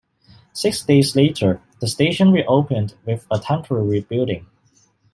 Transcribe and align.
Six 0.53 0.81
days 0.83 1.15
later, 1.15 1.61
the 1.79 1.85
station 1.85 2.31
reopened 2.31 2.95
with 3.05 3.27
a 3.29 3.37
temporary 3.37 3.99
building. 4.01 4.47